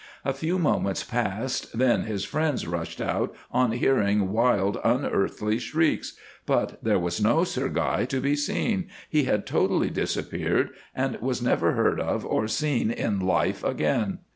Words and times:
A 0.25 0.33
few 0.33 0.57
moments 0.57 1.03
passed 1.03 1.77
then 1.77 2.05
his 2.05 2.23
friends 2.25 2.65
rushed 2.65 2.99
out 2.99 3.35
on 3.51 3.73
hearing 3.73 4.31
wild 4.31 4.79
unearthly 4.83 5.59
shrieks, 5.59 6.15
but 6.47 6.83
there 6.83 6.97
was 6.97 7.21
no 7.21 7.43
Sir 7.43 7.69
Guy 7.69 8.05
to 8.05 8.19
be 8.19 8.35
seen, 8.35 8.87
he 9.11 9.25
had 9.25 9.45
totally 9.45 9.91
disappeared, 9.91 10.71
and 10.95 11.15
was 11.21 11.39
never 11.43 11.73
heard 11.73 11.99
of 11.99 12.25
or 12.25 12.47
seen 12.47 12.89
in 12.89 13.19
life 13.19 13.63
again. 13.63 14.17